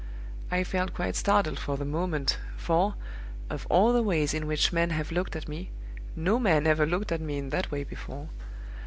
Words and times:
I 0.49 0.63
felt 0.63 0.95
quite 0.95 1.15
startled 1.15 1.59
for 1.59 1.77
the 1.77 1.85
moment, 1.85 2.39
for, 2.57 2.95
of 3.51 3.67
all 3.69 3.93
the 3.93 4.01
ways 4.01 4.33
in 4.33 4.47
which 4.47 4.73
men 4.73 4.89
have 4.89 5.11
looked 5.11 5.35
at 5.35 5.47
me, 5.47 5.69
no 6.15 6.39
man 6.39 6.65
ever 6.65 6.87
looked 6.87 7.11
at 7.11 7.21
me 7.21 7.37
in 7.37 7.49
that 7.49 7.69
way 7.69 7.83
before. 7.83 8.27